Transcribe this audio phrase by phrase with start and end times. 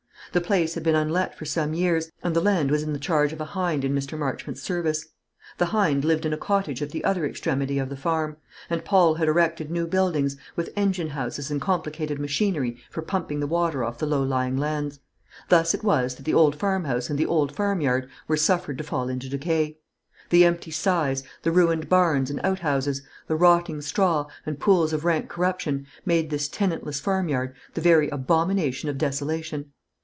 [0.33, 3.33] The place had been unlet for some years; and the land was in the charge
[3.33, 4.17] of a hind in Mr.
[4.17, 5.05] Marchmont's service.
[5.57, 8.37] The hind lived in a cottage at the other extremity of the farm;
[8.69, 13.47] and Paul had erected new buildings, with engine houses and complicated machinery for pumping the
[13.47, 15.01] water off the low lying lands.
[15.49, 19.09] Thus it was that the old farmhouse and the old farmyard were suffered to fall
[19.09, 19.79] into decay.
[20.29, 25.27] The empty sties, the ruined barns and outhouses, the rotting straw, and pools of rank
[25.27, 29.73] corruption, made this tenantless farmyard the very abomination of desolation.